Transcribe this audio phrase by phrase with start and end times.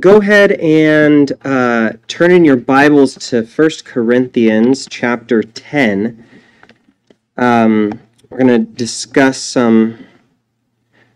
[0.00, 6.24] go ahead and uh, turn in your Bibles to 1 Corinthians chapter 10.
[7.36, 10.06] Um, we're going to discuss some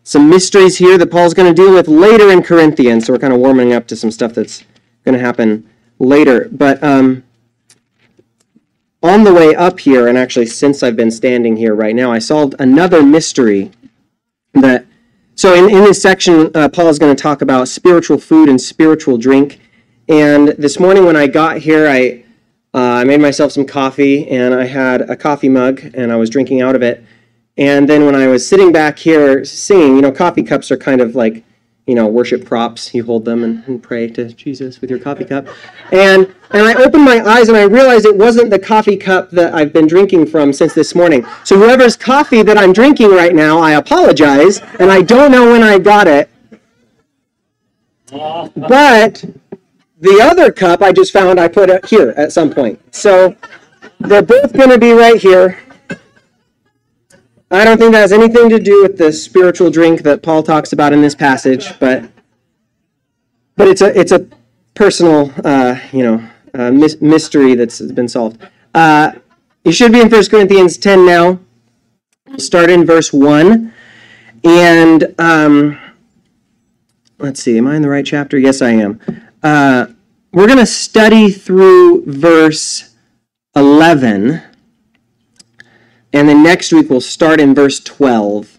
[0.06, 3.06] some mysteries here that Paul's going to deal with later in Corinthians.
[3.06, 4.62] So we're kind of warming up to some stuff that's
[5.02, 5.66] going to happen
[5.98, 6.46] later.
[6.52, 7.24] But um,
[9.02, 12.18] on the way up here, and actually since I've been standing here right now, I
[12.18, 13.72] solved another mystery
[14.52, 14.84] that.
[15.44, 18.58] So in, in this section, uh, Paul is going to talk about spiritual food and
[18.58, 19.60] spiritual drink.
[20.08, 22.24] And this morning when I got here, I
[22.72, 26.30] uh, I made myself some coffee, and I had a coffee mug, and I was
[26.30, 27.04] drinking out of it.
[27.58, 31.02] And then when I was sitting back here singing, you know, coffee cups are kind
[31.02, 31.44] of like,
[31.86, 32.94] you know, worship props.
[32.94, 35.46] You hold them and, and pray to Jesus with your coffee cup.
[35.92, 39.54] And and I opened my eyes and I realized it wasn't the coffee cup that
[39.54, 41.26] I've been drinking from since this morning.
[41.44, 45.62] So whoever's coffee that I'm drinking right now, I apologize, and I don't know when
[45.62, 46.30] I got it.
[48.54, 49.24] But
[50.00, 52.78] the other cup I just found I put it here at some point.
[52.94, 53.36] So
[54.00, 55.58] they're both going to be right here.
[57.50, 60.72] I don't think that has anything to do with the spiritual drink that Paul talks
[60.72, 62.10] about in this passage, but
[63.56, 64.26] but it's a it's a
[64.74, 68.38] personal uh, you know uh, mystery that's been solved.
[68.74, 69.12] Uh,
[69.64, 71.38] you should be in 1 Corinthians 10 now.
[72.26, 73.72] We'll start in verse 1.
[74.44, 75.78] And um,
[77.18, 78.38] let's see, am I in the right chapter?
[78.38, 79.00] Yes, I am.
[79.42, 79.86] Uh,
[80.32, 82.94] we're going to study through verse
[83.56, 84.42] 11
[86.14, 88.58] and then next week we'll start in verse 12.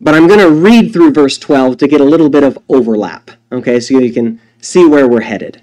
[0.00, 3.30] But I'm going to read through verse 12 to get a little bit of overlap,
[3.52, 5.62] okay, so you can see where we're headed.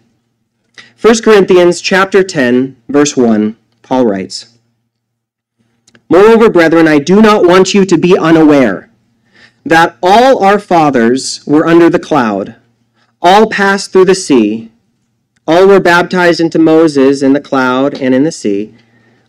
[1.00, 4.58] 1 Corinthians chapter 10, verse 1, Paul writes,
[6.10, 8.90] Moreover, brethren, I do not want you to be unaware
[9.66, 12.56] that all our fathers were under the cloud,
[13.22, 14.72] all passed through the sea,
[15.46, 18.74] all were baptized into Moses in the cloud and in the sea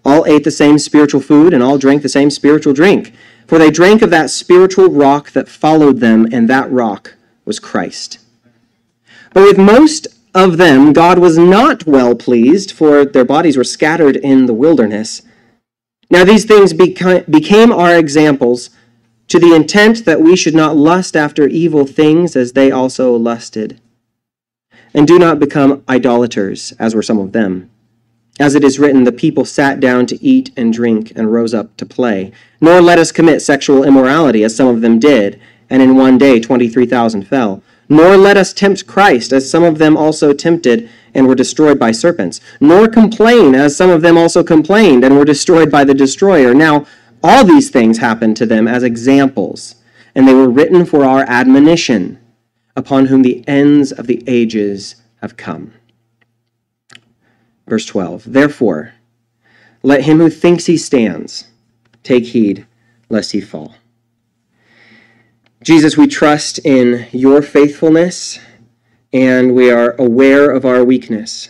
[0.05, 3.15] all ate the same spiritual food, and all drank the same spiritual drink.
[3.47, 8.19] For they drank of that spiritual rock that followed them, and that rock was Christ.
[9.33, 14.17] But with most of them, God was not well pleased, for their bodies were scattered
[14.17, 15.23] in the wilderness.
[16.11, 18.71] Now these things became our examples,
[19.29, 23.81] to the intent that we should not lust after evil things as they also lusted.
[24.93, 27.71] And do not become idolaters, as were some of them.
[28.41, 31.77] As it is written, the people sat down to eat and drink and rose up
[31.77, 32.33] to play.
[32.61, 35.41] Nor let us commit sexual immorality, as some of them did,
[35.71, 37.63] and in one day 23,000 fell.
[37.89, 41.93] Nor let us tempt Christ, as some of them also tempted and were destroyed by
[41.93, 42.41] serpents.
[42.61, 46.55] Nor complain, as some of them also complained and were destroyed by the destroyer.
[46.55, 46.87] Now,
[47.23, 49.77] all these things happened to them as examples,
[50.15, 52.19] and they were written for our admonition,
[52.75, 55.73] upon whom the ends of the ages have come.
[57.67, 58.95] Verse 12 Therefore,
[59.83, 61.49] let him who thinks he stands
[62.03, 62.67] take heed
[63.09, 63.75] lest he fall.
[65.63, 68.39] Jesus, we trust in your faithfulness
[69.13, 71.49] and we are aware of our weakness.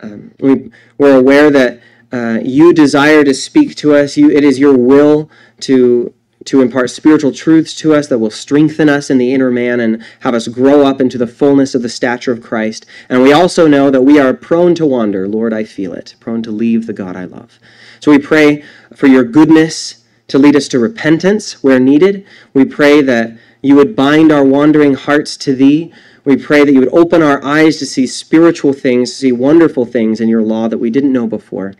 [0.00, 1.80] Um, we, we're aware that
[2.12, 4.16] uh, you desire to speak to us.
[4.16, 5.30] You, it is your will
[5.60, 6.12] to
[6.44, 10.04] to impart spiritual truths to us that will strengthen us in the inner man and
[10.20, 12.86] have us grow up into the fullness of the stature of Christ.
[13.08, 15.28] And we also know that we are prone to wander.
[15.28, 17.58] Lord, I feel it, prone to leave the God I love.
[18.00, 18.64] So we pray
[18.94, 22.26] for your goodness to lead us to repentance where needed.
[22.54, 25.92] We pray that you would bind our wandering hearts to thee.
[26.24, 29.84] We pray that you would open our eyes to see spiritual things, to see wonderful
[29.84, 31.74] things in your law that we didn't know before.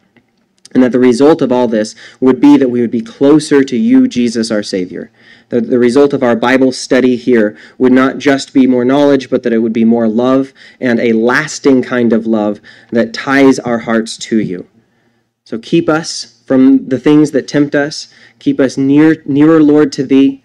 [0.74, 3.76] And that the result of all this would be that we would be closer to
[3.76, 5.10] you, Jesus, our Savior.
[5.50, 9.42] That the result of our Bible study here would not just be more knowledge, but
[9.42, 13.80] that it would be more love and a lasting kind of love that ties our
[13.80, 14.66] hearts to you.
[15.44, 18.12] So keep us from the things that tempt us.
[18.38, 20.42] Keep us near, nearer, Lord, to Thee.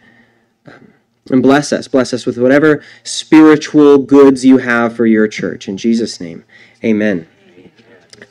[0.65, 0.93] Um,
[1.29, 1.87] and bless us.
[1.87, 5.67] Bless us with whatever spiritual goods you have for your church.
[5.67, 6.43] In Jesus' name,
[6.83, 7.27] amen.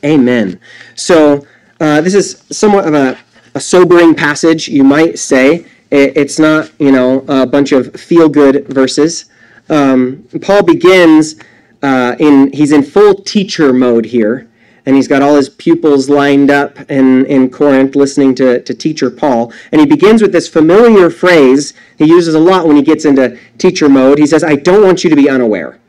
[0.03, 0.59] Amen.
[0.95, 1.47] So,
[1.79, 3.17] uh, this is somewhat of a,
[3.53, 5.65] a, sobering passage, you might say.
[5.91, 9.25] It, it's not, you know, a bunch of feel-good verses.
[9.69, 11.35] Um, Paul begins
[11.83, 14.49] uh, in he's in full teacher mode here,
[14.87, 19.11] and he's got all his pupils lined up in, in Corinth listening to, to teacher
[19.11, 19.51] Paul.
[19.71, 23.37] And he begins with this familiar phrase he uses a lot when he gets into
[23.57, 24.17] teacher mode.
[24.17, 25.79] He says, I don't want you to be unaware.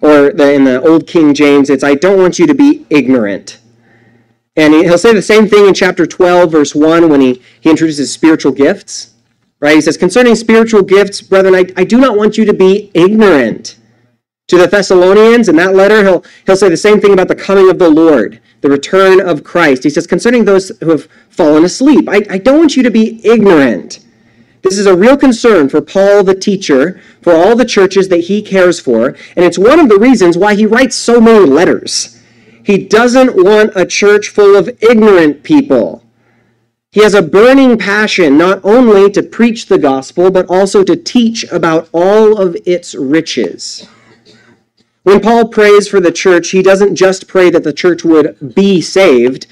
[0.00, 3.60] Or the, in the Old King James, it's, I don't want you to be ignorant.
[4.58, 8.12] And he'll say the same thing in chapter 12, verse 1, when he, he introduces
[8.12, 9.14] spiritual gifts.
[9.60, 9.76] Right?
[9.76, 13.76] He says, Concerning spiritual gifts, brethren, I, I do not want you to be ignorant.
[14.48, 17.70] To the Thessalonians, in that letter, he'll, he'll say the same thing about the coming
[17.70, 19.84] of the Lord, the return of Christ.
[19.84, 23.20] He says, concerning those who have fallen asleep, I, I don't want you to be
[23.24, 24.00] ignorant.
[24.62, 28.42] This is a real concern for Paul, the teacher, for all the churches that he
[28.42, 32.17] cares for, and it's one of the reasons why he writes so many letters.
[32.68, 36.04] He doesn't want a church full of ignorant people.
[36.92, 41.50] He has a burning passion not only to preach the gospel, but also to teach
[41.50, 43.88] about all of its riches.
[45.02, 48.82] When Paul prays for the church, he doesn't just pray that the church would be
[48.82, 49.46] saved,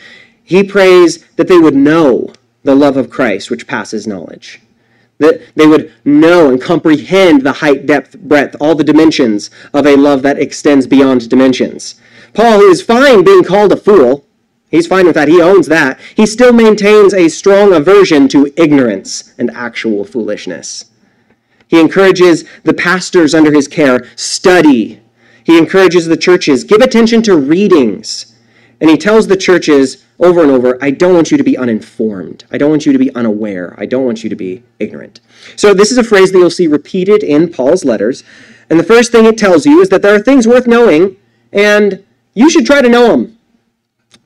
[0.45, 2.35] he prays that they would know
[2.65, 4.61] the love of Christ, which passes knowledge.
[5.21, 9.97] That they would know and comprehend the height, depth, breadth, all the dimensions of a
[9.97, 11.95] love that extends beyond dimensions.
[12.37, 14.25] Paul is fine being called a fool.
[14.71, 15.29] He's fine with that.
[15.29, 15.99] He owns that.
[16.15, 20.85] He still maintains a strong aversion to ignorance and actual foolishness.
[21.67, 25.01] He encourages the pastors under his care study
[25.47, 28.35] he encourages the churches give attention to readings.
[28.81, 32.45] And he tells the churches over and over, I don't want you to be uninformed.
[32.51, 33.73] I don't want you to be unaware.
[33.79, 35.21] I don't want you to be ignorant.
[35.55, 38.25] So, this is a phrase that you'll see repeated in Paul's letters.
[38.69, 41.17] And the first thing it tells you is that there are things worth knowing,
[41.53, 42.05] and
[42.37, 43.39] you should try to know them.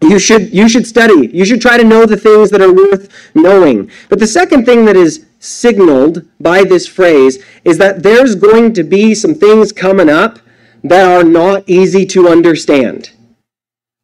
[0.02, 1.28] You should, you should study.
[1.32, 3.90] You should try to know the things that are worth knowing.
[4.08, 8.82] But the second thing that is signaled by this phrase is that there's going to
[8.82, 10.40] be some things coming up
[10.82, 13.12] that are not easy to understand.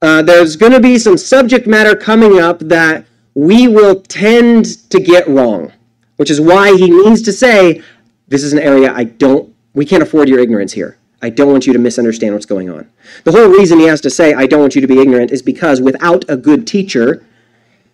[0.01, 5.01] Uh, there's going to be some subject matter coming up that we will tend to
[5.01, 5.73] get wrong,
[6.17, 7.83] which is why he needs to say,
[8.29, 10.99] This is an area I don't, we can't afford your ignorance here.
[11.23, 12.91] I don't want you to misunderstand what's going on.
[13.25, 15.43] The whole reason he has to say, I don't want you to be ignorant, is
[15.43, 17.25] because without a good teacher,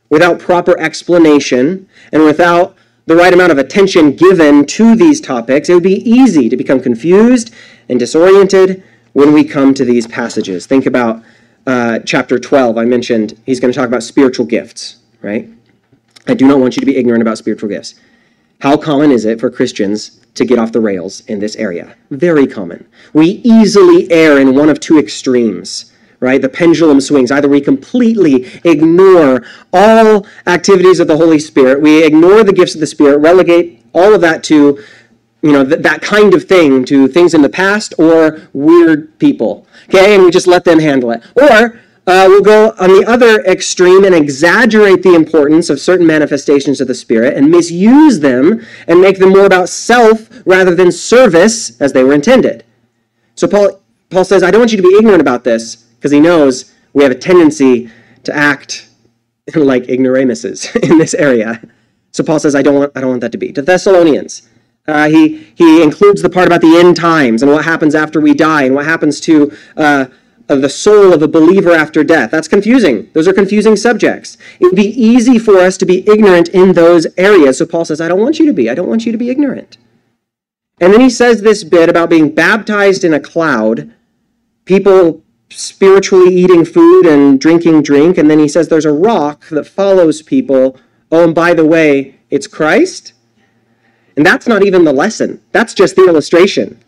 [0.08, 2.76] without proper explanation, and without
[3.06, 6.80] the right amount of attention given to these topics, it would be easy to become
[6.80, 7.52] confused
[7.88, 8.82] and disoriented
[9.12, 10.66] when we come to these passages.
[10.66, 11.22] Think about
[11.66, 12.76] uh, chapter 12.
[12.76, 15.48] I mentioned he's going to talk about spiritual gifts, right?
[16.26, 17.94] I do not want you to be ignorant about spiritual gifts.
[18.62, 21.96] How common is it for Christians to get off the rails in this area?
[22.12, 22.86] Very common.
[23.12, 26.40] We easily err in one of two extremes, right?
[26.40, 27.32] The pendulum swings.
[27.32, 29.42] Either we completely ignore
[29.72, 34.14] all activities of the Holy Spirit, we ignore the gifts of the Spirit, relegate all
[34.14, 34.78] of that to
[35.42, 39.66] you know, th- that kind of thing to things in the past or weird people.
[39.88, 41.20] Okay, and we just let them handle it.
[41.34, 46.80] Or uh, we'll go on the other extreme and exaggerate the importance of certain manifestations
[46.80, 51.80] of the Spirit and misuse them and make them more about self rather than service
[51.80, 52.64] as they were intended.
[53.36, 56.18] So Paul, Paul says, I don't want you to be ignorant about this because he
[56.18, 57.88] knows we have a tendency
[58.24, 58.88] to act
[59.54, 61.62] like ignoramuses in this area.
[62.10, 63.52] So Paul says, I don't want, I don't want that to be.
[63.52, 64.48] To Thessalonians,
[64.88, 68.34] uh, he, he includes the part about the end times and what happens after we
[68.34, 70.06] die and what happens to uh,
[70.60, 72.30] the soul of a believer after death.
[72.30, 73.10] That's confusing.
[73.12, 74.36] Those are confusing subjects.
[74.60, 77.58] It would be easy for us to be ignorant in those areas.
[77.58, 78.68] So Paul says, I don't want you to be.
[78.68, 79.78] I don't want you to be ignorant.
[80.80, 83.92] And then he says this bit about being baptized in a cloud,
[84.64, 88.18] people spiritually eating food and drinking drink.
[88.18, 90.78] And then he says there's a rock that follows people.
[91.10, 93.12] Oh, and by the way, it's Christ.
[94.16, 95.42] And that's not even the lesson.
[95.52, 96.82] That's just the illustration.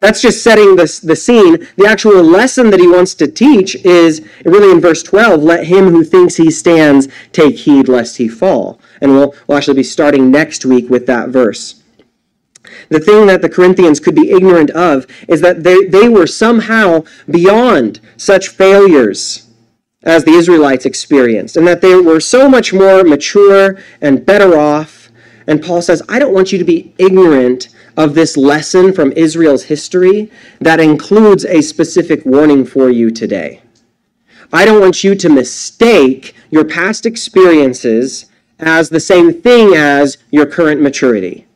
[0.00, 1.68] That's just setting the, the scene.
[1.76, 5.90] The actual lesson that he wants to teach is really in verse 12 let him
[5.90, 8.80] who thinks he stands take heed lest he fall.
[9.00, 11.82] And we'll, we'll actually be starting next week with that verse.
[12.88, 17.04] The thing that the Corinthians could be ignorant of is that they, they were somehow
[17.28, 19.48] beyond such failures
[20.02, 25.00] as the Israelites experienced, and that they were so much more mature and better off
[25.50, 29.64] and Paul says, I don't want you to be ignorant of this lesson from Israel's
[29.64, 30.30] history
[30.60, 33.62] that includes a specific warning for you today.
[34.52, 38.26] I don't want you to mistake your past experiences
[38.58, 41.46] as the same thing as your current maturity.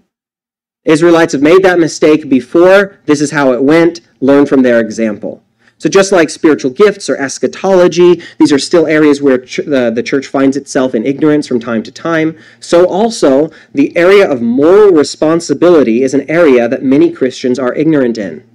[0.84, 2.98] Israelites have made that mistake before.
[3.06, 4.00] This is how it went.
[4.20, 5.43] Learn from their example.
[5.84, 10.02] So, just like spiritual gifts or eschatology, these are still areas where ch- the, the
[10.02, 12.38] church finds itself in ignorance from time to time.
[12.58, 18.16] So, also, the area of moral responsibility is an area that many Christians are ignorant
[18.16, 18.48] in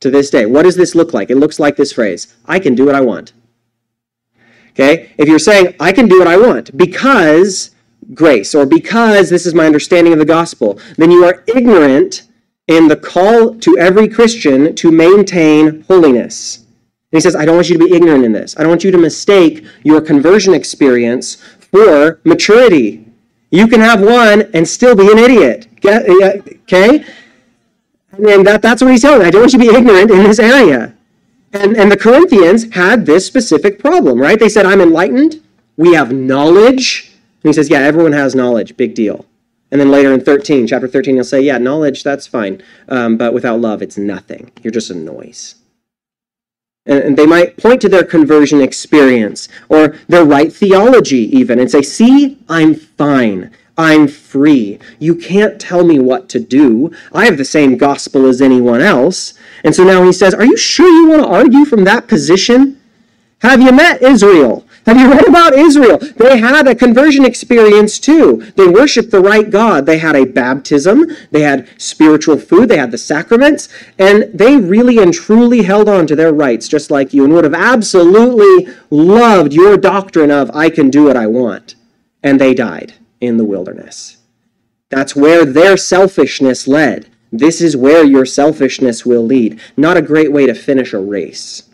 [0.00, 0.46] to this day.
[0.46, 1.30] What does this look like?
[1.30, 3.34] It looks like this phrase I can do what I want.
[4.70, 5.12] Okay?
[5.16, 7.70] If you're saying, I can do what I want because
[8.14, 12.26] grace or because this is my understanding of the gospel, then you are ignorant
[12.66, 16.63] in the call to every Christian to maintain holiness.
[17.14, 18.56] He says, I don't want you to be ignorant in this.
[18.58, 23.06] I don't want you to mistake your conversion experience for maturity.
[23.50, 25.68] You can have one and still be an idiot.
[25.86, 27.04] Okay?
[28.10, 29.24] And that, that's what he's telling.
[29.24, 30.92] I don't want you to be ignorant in this area.
[31.52, 34.38] And, and the Corinthians had this specific problem, right?
[34.38, 35.40] They said, I'm enlightened.
[35.76, 37.12] We have knowledge.
[37.44, 38.76] And he says, Yeah, everyone has knowledge.
[38.76, 39.24] Big deal.
[39.70, 42.60] And then later in 13, chapter 13, he'll say, Yeah, knowledge, that's fine.
[42.88, 44.50] Um, but without love, it's nothing.
[44.62, 45.54] You're just a noise.
[46.86, 51.82] And, they might point to their conversion experience or their right theology, even, and say,
[51.82, 53.50] See, I'm fine.
[53.76, 54.78] I'm free.
[55.00, 56.92] You can't tell me what to do.
[57.12, 59.34] I have the same gospel as anyone else.
[59.64, 62.80] And so now he says, Are you sure you want to argue from that position?
[63.40, 64.63] Have you met Israel?
[64.86, 65.98] Have you read about Israel?
[65.98, 68.52] They had a conversion experience too.
[68.56, 69.86] They worshiped the right God.
[69.86, 71.06] They had a baptism.
[71.30, 72.68] They had spiritual food.
[72.68, 73.70] They had the sacraments.
[73.98, 77.44] And they really and truly held on to their rights, just like you, and would
[77.44, 81.76] have absolutely loved your doctrine of, I can do what I want.
[82.22, 84.18] And they died in the wilderness.
[84.90, 87.08] That's where their selfishness led.
[87.32, 89.58] This is where your selfishness will lead.
[89.76, 91.68] Not a great way to finish a race.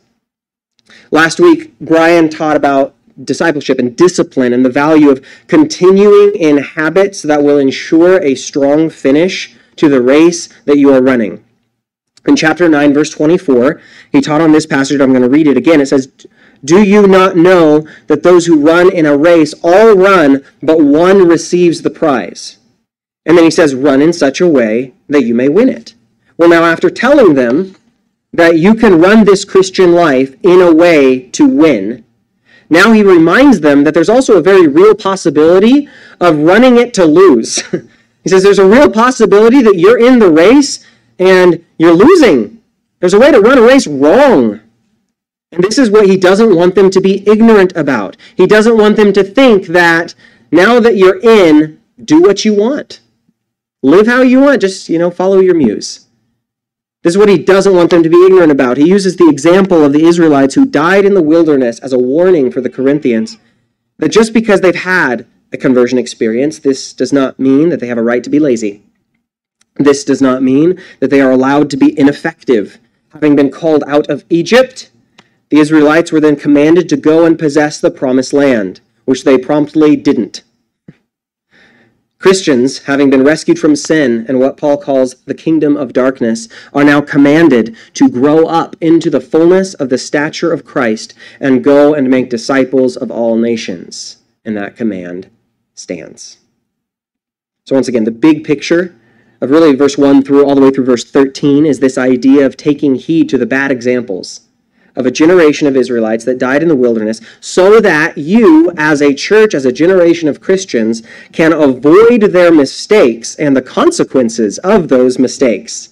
[1.10, 7.22] Last week, Brian taught about discipleship and discipline and the value of continuing in habits
[7.22, 11.44] that will ensure a strong finish to the race that you are running.
[12.26, 13.80] In chapter 9, verse 24,
[14.12, 15.00] he taught on this passage.
[15.00, 15.80] I'm going to read it again.
[15.80, 16.08] It says,
[16.64, 21.26] do you not know that those who run in a race all run, but one
[21.26, 22.58] receives the prize?
[23.24, 25.94] And then he says, Run in such a way that you may win it.
[26.36, 27.76] Well, now, after telling them
[28.32, 32.04] that you can run this Christian life in a way to win,
[32.70, 35.88] now he reminds them that there's also a very real possibility
[36.20, 37.56] of running it to lose.
[38.22, 40.86] he says, There's a real possibility that you're in the race
[41.18, 42.62] and you're losing.
[43.00, 44.60] There's a way to run a race wrong.
[45.52, 48.16] And this is what he doesn't want them to be ignorant about.
[48.36, 50.14] He doesn't want them to think that
[50.52, 53.00] now that you're in, do what you want.
[53.82, 54.60] Live how you want.
[54.60, 56.06] Just, you know, follow your muse.
[57.02, 58.76] This is what he doesn't want them to be ignorant about.
[58.76, 62.50] He uses the example of the Israelites who died in the wilderness as a warning
[62.50, 63.38] for the Corinthians
[63.98, 67.98] that just because they've had a conversion experience, this does not mean that they have
[67.98, 68.82] a right to be lazy.
[69.76, 72.78] This does not mean that they are allowed to be ineffective.
[73.14, 74.90] Having been called out of Egypt,
[75.48, 79.96] the Israelites were then commanded to go and possess the promised land, which they promptly
[79.96, 80.42] didn't.
[82.20, 86.84] Christians, having been rescued from sin and what Paul calls the kingdom of darkness, are
[86.84, 91.94] now commanded to grow up into the fullness of the stature of Christ and go
[91.94, 94.18] and make disciples of all nations.
[94.44, 95.30] And that command
[95.74, 96.36] stands.
[97.64, 98.94] So, once again, the big picture
[99.40, 102.58] of really verse 1 through all the way through verse 13 is this idea of
[102.58, 104.42] taking heed to the bad examples
[104.96, 109.14] of a generation of Israelites that died in the wilderness so that you, as a
[109.14, 115.18] church, as a generation of Christians, can avoid their mistakes and the consequences of those
[115.18, 115.90] mistakes.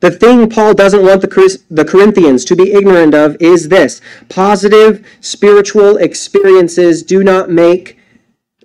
[0.00, 5.96] The thing Paul doesn't want the, Corinthians to be ignorant of is this positive spiritual
[5.96, 7.98] experiences do not make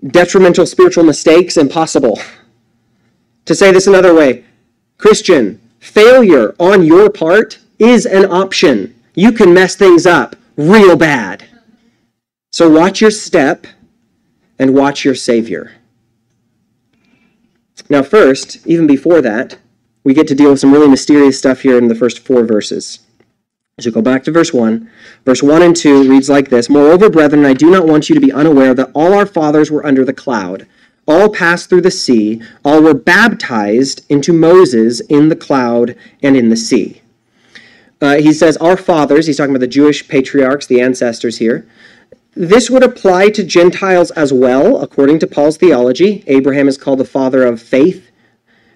[0.08, 2.20] detrimental spiritual mistakes impossible.
[3.46, 4.46] To say this another way,
[4.98, 11.44] Christian, failure on your part is an option you can mess things up real bad.
[12.52, 13.66] So watch your step
[14.60, 15.74] and watch your Savior.
[17.90, 19.58] Now, first, even before that,
[20.04, 23.00] we get to deal with some really mysterious stuff here in the first four verses.
[23.80, 24.90] So go back to verse 1.
[25.26, 28.22] Verse 1 and 2 reads like this Moreover, brethren, I do not want you to
[28.22, 30.68] be unaware that all our fathers were under the cloud.
[31.08, 32.42] All passed through the sea.
[32.64, 37.02] All were baptized into Moses in the cloud and in the sea.
[38.02, 41.68] Uh, he says, Our fathers, he's talking about the Jewish patriarchs, the ancestors here.
[42.36, 46.24] This would apply to Gentiles as well, according to Paul's theology.
[46.28, 48.12] Abraham is called the father of faith.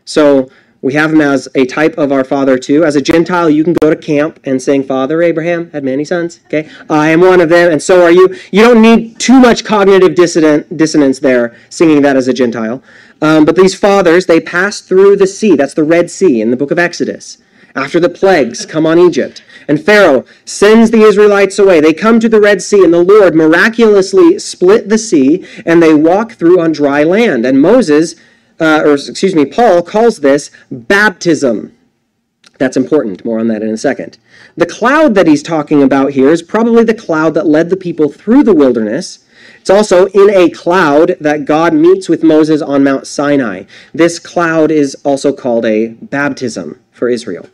[0.04, 0.50] So
[0.82, 2.84] we have him as a type of our father too.
[2.84, 6.40] As a Gentile, you can go to camp and sing, Father Abraham had many sons.
[6.48, 8.36] Okay, I am one of them, and so are you.
[8.52, 12.82] You don't need too much cognitive dissonance there, singing that as a Gentile.
[13.22, 15.56] Um, but these fathers, they passed through the sea.
[15.56, 17.38] That's the Red Sea in the book of Exodus
[17.76, 19.44] after the plagues come on Egypt.
[19.68, 21.80] And Pharaoh sends the Israelites away.
[21.80, 25.94] They come to the Red Sea, and the Lord miraculously split the sea, and they
[25.94, 27.46] walk through on dry land.
[27.46, 28.16] And Moses,
[28.60, 31.78] uh, or excuse me, Paul calls this baptism.
[32.58, 33.26] That's important.
[33.26, 34.18] More on that in a second.
[34.56, 38.10] The cloud that he's talking about here is probably the cloud that led the people
[38.10, 39.26] through the wilderness.
[39.60, 43.64] It's also in a cloud that God meets with Moses on Mount Sinai.
[43.94, 47.48] This cloud is also called a baptism for Israel.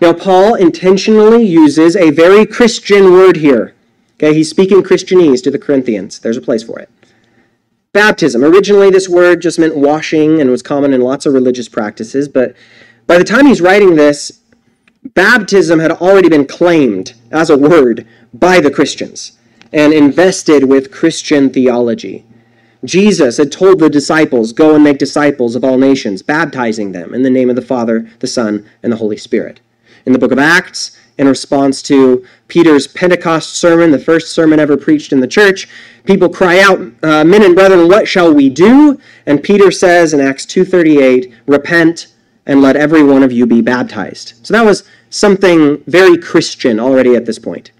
[0.00, 3.74] Now, Paul intentionally uses a very Christian word here.
[4.16, 6.18] Okay, he's speaking Christianese to the Corinthians.
[6.18, 6.88] There's a place for it.
[7.92, 8.42] Baptism.
[8.44, 12.54] Originally, this word just meant washing and was common in lots of religious practices, but
[13.06, 14.40] By the time he's writing this,
[15.02, 19.38] baptism had already been claimed as a word by the Christians
[19.72, 22.24] and invested with Christian theology.
[22.84, 27.22] Jesus had told the disciples, Go and make disciples of all nations, baptizing them in
[27.22, 29.60] the name of the Father, the Son, and the Holy Spirit.
[30.06, 34.76] In the book of Acts, in response to Peter's Pentecost sermon, the first sermon ever
[34.76, 35.68] preached in the church,
[36.04, 40.20] people cry out, uh, "Men and brethren, what shall we do?" And Peter says in
[40.20, 42.08] Acts 2:38, "Repent
[42.46, 47.14] and let every one of you be baptized." So that was something very Christian already
[47.14, 47.70] at this point.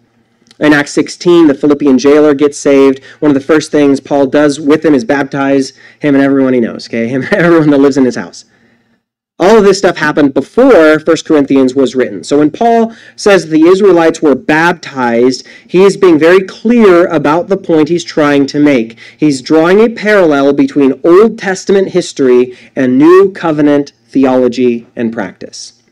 [0.61, 3.00] In Acts 16, the Philippian jailer gets saved.
[3.19, 6.61] One of the first things Paul does with him is baptize him and everyone he
[6.61, 7.09] knows, okay?
[7.14, 8.45] Him everyone that lives in his house.
[9.37, 12.23] All of this stuff happened before 1 Corinthians was written.
[12.23, 17.57] So when Paul says the Israelites were baptized, he is being very clear about the
[17.57, 18.97] point he's trying to make.
[19.19, 25.83] He's drawing a parallel between Old Testament history and New Covenant theology and practice.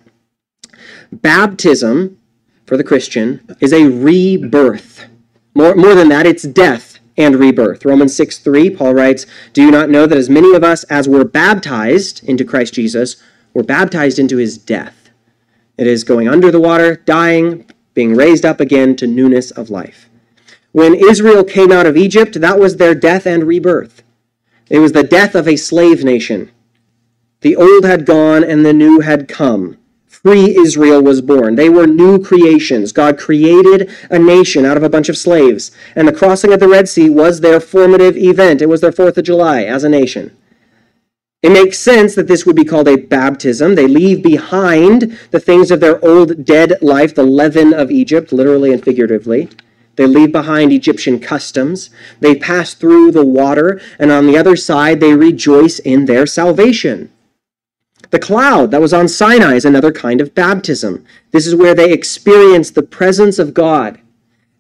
[1.11, 2.19] Baptism
[2.65, 5.07] for the Christian is a rebirth.
[5.53, 7.85] More, more than that, it's death and rebirth.
[7.85, 11.09] Romans 6 3, Paul writes, Do you not know that as many of us as
[11.09, 13.17] were baptized into Christ Jesus
[13.55, 15.11] were baptized into his death?
[15.79, 20.09] It is going under the water, dying, being raised up again to newness of life.
[20.73, 24.03] When Israel came out of Egypt, that was their death and rebirth.
[24.71, 26.51] It was the death of a slave nation.
[27.41, 29.77] The old had gone and the new had come
[30.23, 31.57] free Israel was born.
[31.57, 32.93] They were new creations.
[32.93, 35.73] God created a nation out of a bunch of slaves.
[35.97, 38.63] And the crossing of the Red Sea was their formative event.
[38.63, 40.37] It was their 4th of July as a nation.
[41.43, 43.75] It makes sense that this would be called a baptism.
[43.75, 48.73] They leave behind the things of their old dead life, the leaven of Egypt, literally
[48.73, 49.49] and figuratively.
[49.97, 51.91] They leave behind Egyptian customs.
[52.21, 57.13] They pass through the water, and on the other side, they rejoice in their salvation.
[58.11, 61.05] The cloud that was on Sinai is another kind of baptism.
[61.33, 63.99] This is where they experience the presence of God.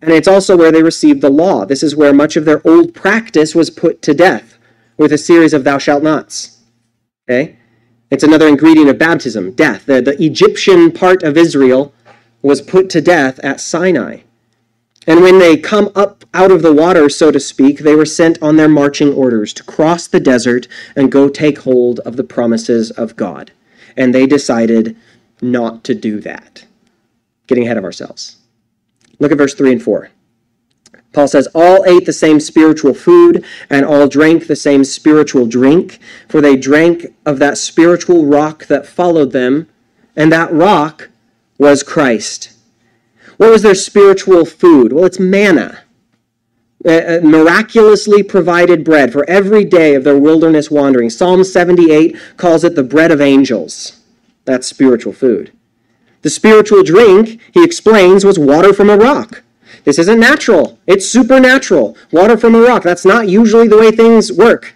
[0.01, 1.64] And it's also where they received the law.
[1.64, 4.59] This is where much of their old practice was put to death
[4.97, 6.62] with a series of thou shalt nots.
[7.29, 7.57] Okay?
[8.11, 9.87] It's another ingredient of baptism, death.
[9.87, 11.95] The, the Egyptian part of Israel
[12.43, 14.21] was put to death at Sinai.
[15.07, 18.41] And when they come up out of the water, so to speak, they were sent
[18.43, 22.91] on their marching orders to cross the desert and go take hold of the promises
[22.93, 23.51] of God.
[23.97, 24.97] And they decided
[25.41, 26.65] not to do that.
[27.47, 28.37] Getting ahead of ourselves.
[29.19, 30.11] Look at verse 3 and 4.
[31.12, 35.98] Paul says, All ate the same spiritual food, and all drank the same spiritual drink,
[36.29, 39.68] for they drank of that spiritual rock that followed them,
[40.16, 41.11] and that rock
[41.59, 42.53] was Christ.
[43.37, 44.92] What was their spiritual food?
[44.92, 45.83] Well, it's manna.
[46.85, 51.11] Miraculously provided bread for every day of their wilderness wandering.
[51.11, 54.01] Psalm 78 calls it the bread of angels.
[54.44, 55.53] That's spiritual food.
[56.22, 59.42] The spiritual drink, he explains, was water from a rock.
[59.85, 61.97] This isn't natural, it's supernatural.
[62.11, 62.83] Water from a rock.
[62.83, 64.75] That's not usually the way things work.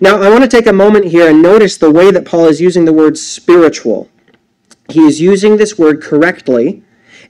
[0.00, 2.60] Now, I want to take a moment here and notice the way that Paul is
[2.60, 4.08] using the word spiritual.
[4.88, 6.82] He is using this word correctly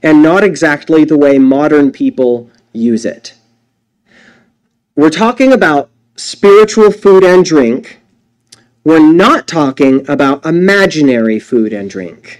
[0.03, 3.33] and not exactly the way modern people use it.
[4.95, 8.01] We're talking about spiritual food and drink.
[8.83, 12.38] We're not talking about imaginary food and drink.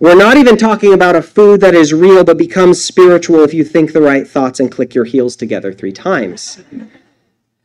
[0.00, 3.64] We're not even talking about a food that is real but becomes spiritual if you
[3.64, 6.64] think the right thoughts and click your heels together three times.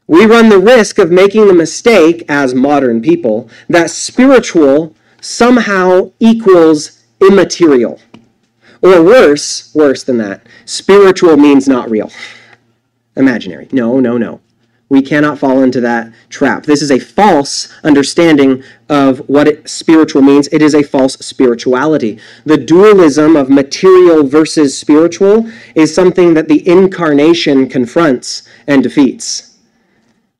[0.06, 7.06] We run the risk of making the mistake, as modern people, that spiritual somehow equals
[7.22, 8.02] immaterial.
[8.82, 12.12] Or worse, worse than that, spiritual means not real.
[13.16, 13.70] Imaginary.
[13.72, 14.42] No, no, no.
[14.88, 16.64] We cannot fall into that trap.
[16.64, 20.48] This is a false understanding of what it, spiritual means.
[20.50, 22.20] It is a false spirituality.
[22.46, 29.58] The dualism of material versus spiritual is something that the incarnation confronts and defeats.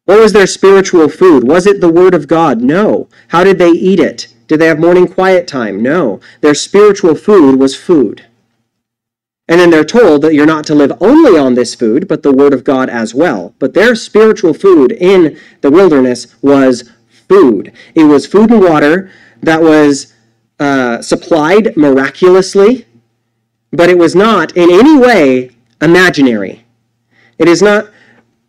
[0.06, 1.44] What was their spiritual food?
[1.44, 2.62] Was it the Word of God?
[2.62, 3.10] No.
[3.30, 4.28] How did they eat it?
[4.48, 5.82] Did they have morning quiet time?
[5.82, 6.20] No.
[6.42, 8.28] Their spiritual food was food.
[9.48, 12.34] And then they're told that you're not to live only on this food, but the
[12.34, 13.54] Word of God as well.
[13.60, 16.92] But their spiritual food in the wilderness was
[17.28, 17.72] food.
[17.94, 20.14] It was food and water that was
[20.60, 22.88] uh, supplied miraculously,
[23.72, 26.66] but it was not in any way imaginary.
[27.38, 27.90] It is not,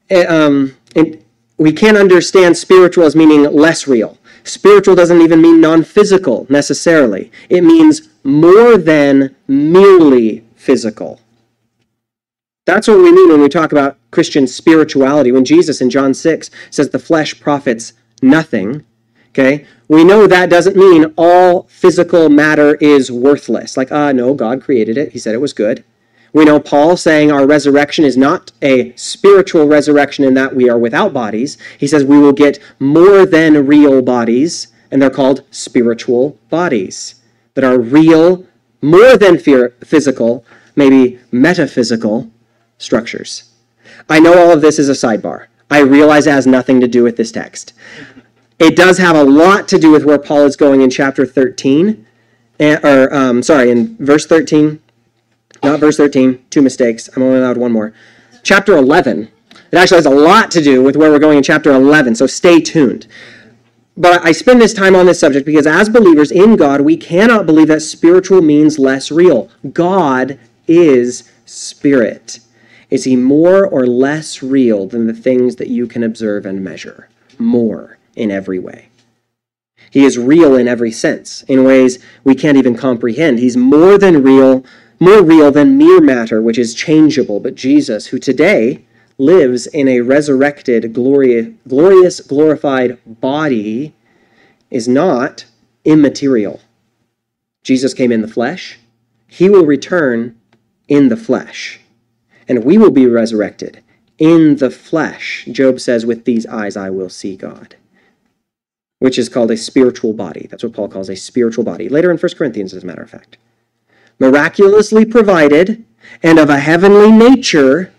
[0.08, 1.24] eh, um, it,
[1.58, 4.18] we can't understand spiritual as meaning less real.
[4.44, 11.20] Spiritual doesn't even mean non physical necessarily, it means more than merely physical.
[12.66, 15.30] That's what we mean when we talk about Christian spirituality.
[15.32, 18.84] When Jesus in John 6 says the flesh profits nothing,
[19.36, 19.66] Okay?
[19.86, 23.76] We know that doesn't mean all physical matter is worthless.
[23.76, 25.12] Like, ah, uh, no, God created it.
[25.12, 25.84] He said it was good.
[26.32, 30.78] We know Paul saying our resurrection is not a spiritual resurrection in that we are
[30.78, 31.58] without bodies.
[31.78, 37.16] He says we will get more than real bodies, and they're called spiritual bodies
[37.54, 38.46] that are real,
[38.80, 42.30] more than physical, maybe metaphysical
[42.78, 43.50] structures.
[44.08, 45.46] I know all of this is a sidebar.
[45.70, 47.72] I realize it has nothing to do with this text.
[48.58, 52.06] It does have a lot to do with where Paul is going in chapter 13,
[52.60, 54.80] eh, or um, sorry, in verse 13
[55.62, 56.44] not verse 13.
[56.50, 57.08] Two mistakes.
[57.14, 57.92] I'm only allowed one more.
[58.42, 59.30] Chapter 11.
[59.72, 62.26] It actually has a lot to do with where we're going in chapter 11, so
[62.26, 63.06] stay tuned.
[63.96, 67.46] But I spend this time on this subject because as believers in God, we cannot
[67.46, 69.50] believe that spiritual means less real.
[69.72, 72.40] God is spirit.
[72.90, 77.08] Is he more or less real than the things that you can observe and measure?
[77.38, 78.88] More in every way.
[79.90, 83.38] He is real in every sense, in ways we can't even comprehend.
[83.38, 84.64] He's more than real
[84.98, 88.84] more real than mere matter, which is changeable, but Jesus, who today
[89.18, 93.94] lives in a resurrected, glorious, glorified body,
[94.70, 95.44] is not
[95.84, 96.60] immaterial.
[97.62, 98.78] Jesus came in the flesh.
[99.26, 100.35] He will return
[100.88, 101.80] in the flesh.
[102.48, 103.82] And we will be resurrected
[104.18, 105.46] in the flesh.
[105.50, 107.76] Job says, With these eyes I will see God,
[108.98, 110.46] which is called a spiritual body.
[110.50, 111.88] That's what Paul calls a spiritual body.
[111.88, 113.36] Later in 1 Corinthians, as a matter of fact
[114.18, 115.84] miraculously provided,
[116.22, 117.92] and of a heavenly nature,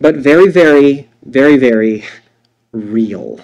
[0.00, 2.04] but very, very, very, very
[2.72, 3.40] real.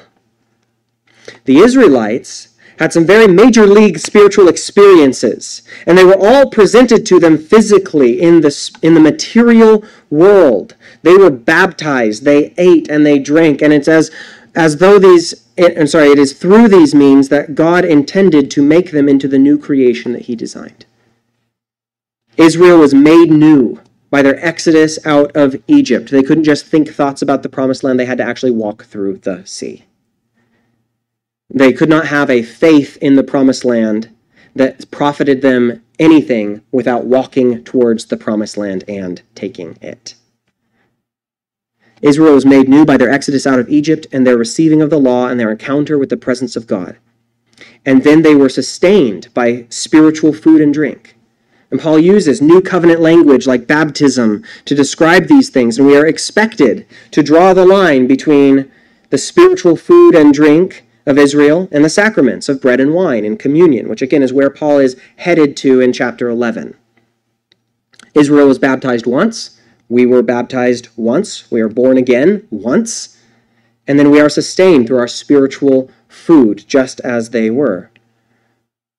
[1.45, 2.50] The Israelites
[2.81, 8.19] had some very major league spiritual experiences, and they were all presented to them physically
[8.21, 10.75] in the, in the material world.
[11.03, 14.11] They were baptized, they ate, and they drank, and it's as,
[14.55, 18.63] as though these, eh, I'm sorry, it is through these means that God intended to
[18.63, 20.87] make them into the new creation that He designed.
[22.39, 26.11] Israel was made new by their exodus out of Egypt.
[26.11, 29.19] They couldn't just think thoughts about the promised land, they had to actually walk through
[29.19, 29.85] the sea.
[31.51, 34.15] They could not have a faith in the promised land
[34.55, 40.15] that profited them anything without walking towards the promised land and taking it.
[42.03, 44.99] Israel was made new by their exodus out of Egypt and their receiving of the
[44.99, 46.97] law and their encounter with the presence of God.
[47.85, 51.17] And then they were sustained by spiritual food and drink.
[51.71, 55.79] And Paul uses new covenant language like baptism to describe these things.
[55.79, 58.71] And we are expected to draw the line between
[59.11, 63.39] the spiritual food and drink of Israel and the sacraments of bread and wine and
[63.39, 66.77] communion, which again is where Paul is headed to in chapter 11.
[68.15, 69.61] Israel was baptized once.
[69.89, 71.51] We were baptized once.
[71.51, 73.17] We are born again once.
[73.87, 77.91] And then we are sustained through our spiritual food, just as they were.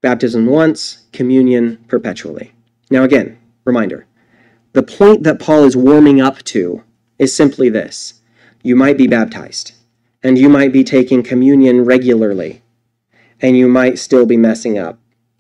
[0.02, 2.54] Baptism once, communion perpetually.
[2.90, 4.06] Now, again, reminder
[4.74, 6.84] the point that Paul is warming up to
[7.20, 8.22] is simply this
[8.64, 9.74] you might be baptized,
[10.24, 12.62] and you might be taking communion regularly,
[13.40, 15.00] and you might still be messing up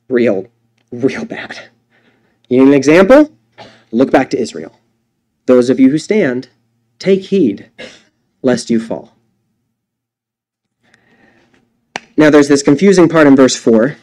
[0.09, 0.47] real,
[0.91, 1.69] real bad.
[2.49, 3.31] You need an example?
[3.91, 4.79] Look back to Israel.
[5.45, 6.49] Those of you who stand,
[6.99, 7.69] take heed
[8.41, 9.15] lest you fall.
[12.17, 13.97] Now, there's this confusing part in verse 4.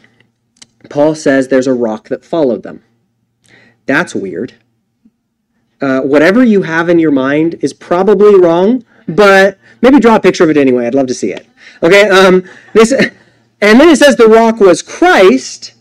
[0.89, 2.83] Paul says there's a rock that followed them.
[3.85, 4.53] That's weird.
[5.81, 8.83] Uh, whatever you have in your mind is probably wrong,
[9.15, 10.87] but maybe draw a picture of it anyway.
[10.87, 11.47] I'd love to see it.
[11.83, 12.07] Okay.
[12.09, 12.43] Um,
[12.73, 15.73] this, and then it says the rock was Christ,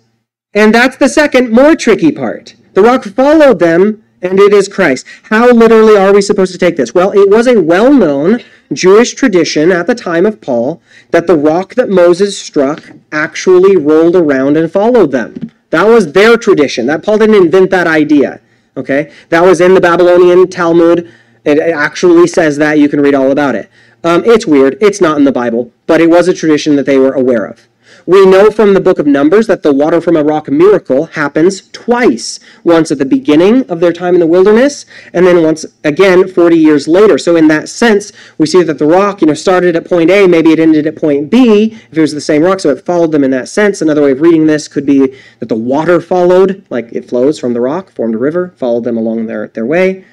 [0.54, 2.54] and that's the second, more tricky part.
[2.74, 5.06] The rock followed them, and it is Christ.
[5.24, 6.94] How literally are we supposed to take this?
[6.94, 8.40] Well, it was a well known
[8.72, 14.16] Jewish tradition at the time of Paul that the rock that Moses struck actually rolled
[14.16, 15.52] around and followed them.
[15.70, 16.86] That was their tradition.
[16.86, 18.40] That Paul didn't invent that idea.
[18.76, 21.12] Okay, that was in the Babylonian Talmud.
[21.48, 22.78] It actually says that.
[22.78, 23.70] You can read all about it.
[24.04, 24.76] Um, it's weird.
[24.82, 27.66] It's not in the Bible, but it was a tradition that they were aware of.
[28.04, 31.68] We know from the book of Numbers that the water from a rock miracle happens
[31.70, 36.28] twice once at the beginning of their time in the wilderness, and then once again
[36.28, 37.18] 40 years later.
[37.18, 40.26] So, in that sense, we see that the rock, you know, started at point A,
[40.26, 43.12] maybe it ended at point B if it was the same rock, so it followed
[43.12, 43.82] them in that sense.
[43.82, 47.52] Another way of reading this could be that the water followed, like it flows from
[47.52, 50.04] the rock, formed a river, followed them along their, their way.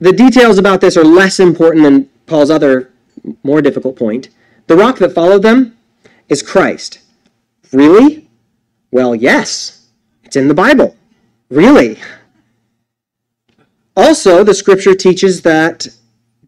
[0.00, 2.90] The details about this are less important than Paul's other,
[3.42, 4.30] more difficult point.
[4.66, 5.76] The rock that followed them
[6.28, 7.00] is Christ.
[7.72, 8.28] Really?
[8.90, 9.88] Well, yes.
[10.24, 10.96] It's in the Bible.
[11.50, 11.98] Really?
[13.96, 15.88] Also, the scripture teaches that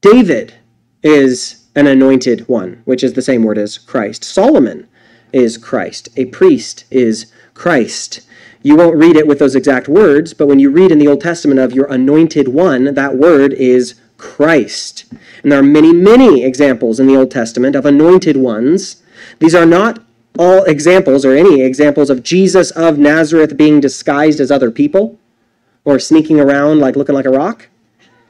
[0.01, 0.55] David
[1.03, 4.25] is an anointed one, which is the same word as Christ.
[4.25, 4.89] Solomon
[5.33, 6.09] is Christ.
[6.17, 8.27] A priest is Christ.
[8.63, 11.21] You won't read it with those exact words, but when you read in the Old
[11.21, 15.05] Testament of your anointed one, that word is Christ.
[15.43, 19.03] And there are many, many examples in the Old Testament of anointed ones.
[19.41, 20.01] These are not
[20.39, 25.19] all examples or any examples of Jesus of Nazareth being disguised as other people
[25.85, 27.69] or sneaking around like looking like a rock.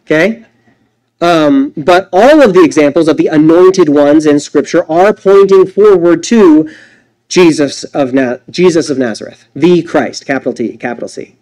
[0.05, 0.45] Okay?
[1.21, 6.23] Um, but all of the examples of the anointed ones in Scripture are pointing forward
[6.25, 6.69] to
[7.33, 11.35] Jesus of, Na- Jesus of Nazareth, the Christ, capital T, capital C.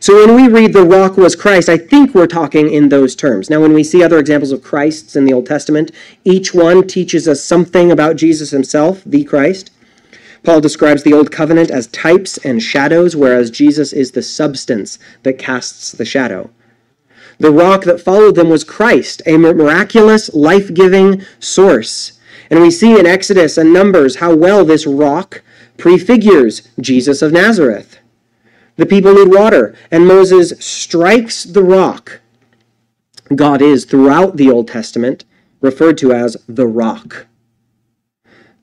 [0.00, 3.50] So when we read the rock was Christ, I think we're talking in those terms.
[3.50, 5.90] Now, when we see other examples of Christs in the Old Testament,
[6.24, 9.70] each one teaches us something about Jesus himself, the Christ.
[10.44, 15.38] Paul describes the Old Covenant as types and shadows, whereas Jesus is the substance that
[15.38, 16.48] casts the shadow.
[17.38, 22.17] The rock that followed them was Christ, a miraculous, life giving source.
[22.50, 25.42] And we see in Exodus and Numbers how well this rock
[25.76, 27.98] prefigures Jesus of Nazareth.
[28.76, 32.20] The people need water, and Moses strikes the rock.
[33.34, 35.24] God is, throughout the Old Testament,
[35.60, 37.26] referred to as the rock.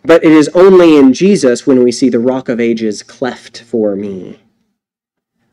[0.04, 3.95] But it is only in Jesus when we see the rock of ages cleft for
[3.95, 4.39] me.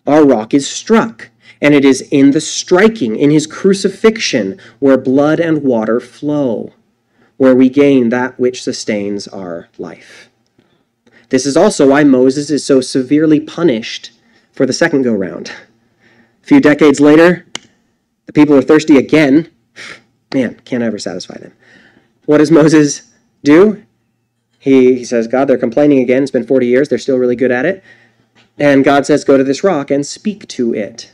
[0.07, 5.41] Our rock is struck, and it is in the striking, in his crucifixion, where blood
[5.41, 6.73] and water flow,
[7.43, 10.31] where we gain that which sustains our life.
[11.31, 14.13] This is also why Moses is so severely punished
[14.53, 15.51] for the second go round.
[16.45, 17.45] A few decades later,
[18.27, 19.51] the people are thirsty again.
[20.33, 21.53] Man, can't ever satisfy them.
[22.27, 23.11] What does Moses
[23.43, 23.83] do?
[24.61, 26.23] He, he says, God, they're complaining again.
[26.23, 26.91] It's been 40 years.
[26.91, 27.83] They're still really good at it.
[28.57, 31.11] And God says, Go to this rock and speak to it.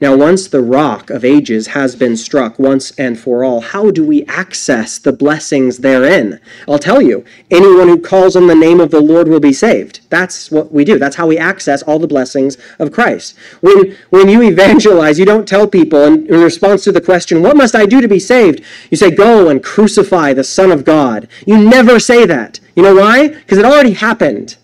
[0.00, 4.06] Now, once the rock of ages has been struck once and for all, how do
[4.06, 6.38] we access the blessings therein?
[6.68, 10.00] I'll tell you, anyone who calls on the name of the Lord will be saved.
[10.08, 11.00] That's what we do.
[11.00, 13.36] That's how we access all the blessings of Christ.
[13.60, 17.56] When, when you evangelize, you don't tell people in, in response to the question, What
[17.56, 18.62] must I do to be saved?
[18.92, 21.26] You say, Go and crucify the Son of God.
[21.44, 22.60] You never say that.
[22.76, 23.30] You know why?
[23.30, 24.58] Because it already happened,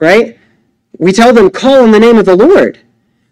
[0.00, 0.38] right?
[0.98, 2.78] We tell them, Call on the name of the Lord.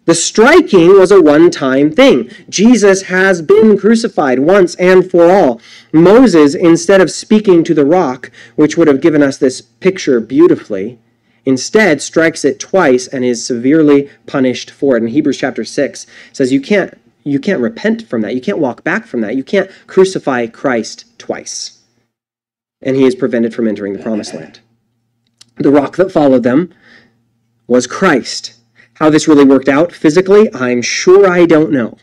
[0.05, 2.29] The striking was a one time thing.
[2.49, 5.61] Jesus has been crucified once and for all.
[5.93, 10.99] Moses, instead of speaking to the rock, which would have given us this picture beautifully,
[11.45, 15.03] instead strikes it twice and is severely punished for it.
[15.03, 18.35] In Hebrews chapter 6 says you can't you can't repent from that.
[18.35, 19.37] You can't walk back from that.
[19.37, 21.79] You can't crucify Christ twice.
[22.81, 24.59] And he is prevented from entering the promised land.
[25.55, 26.73] The rock that followed them
[27.65, 28.55] was Christ.
[28.95, 31.97] How this really worked out physically, I'm sure I don't know.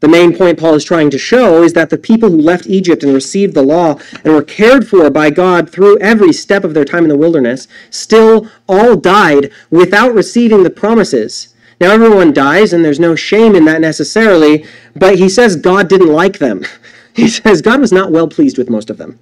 [0.00, 3.02] The main point Paul is trying to show is that the people who left Egypt
[3.02, 6.84] and received the law and were cared for by God through every step of their
[6.84, 11.54] time in the wilderness still all died without receiving the promises.
[11.80, 16.12] Now, everyone dies, and there's no shame in that necessarily, but he says God didn't
[16.12, 16.64] like them.
[17.14, 19.18] He says God was not well pleased with most of them.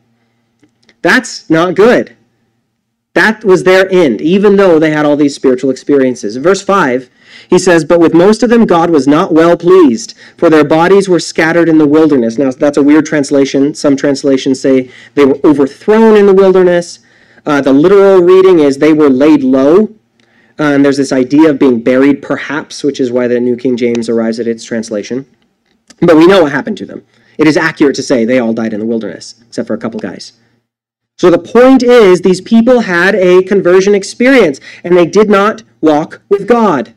[1.03, 2.17] That's not good.
[3.15, 6.35] That was their end, even though they had all these spiritual experiences.
[6.37, 7.09] In verse 5,
[7.49, 11.09] he says, But with most of them God was not well pleased, for their bodies
[11.09, 12.39] were scattered in the wilderness.
[12.39, 13.73] Now, that's a weird translation.
[13.75, 16.99] Some translations say they were overthrown in the wilderness.
[17.47, 19.95] Uh, the literal reading is they were laid low.
[20.59, 23.77] Uh, and there's this idea of being buried, perhaps, which is why the New King
[23.77, 25.27] James arrives at its translation.
[26.01, 27.05] But we know what happened to them.
[27.39, 30.01] It is accurate to say they all died in the wilderness, except for a couple
[30.01, 30.33] guys.
[31.17, 36.23] So the point is, these people had a conversion experience and they did not walk
[36.29, 36.95] with God.